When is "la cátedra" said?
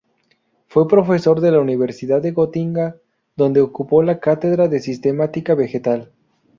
4.01-4.67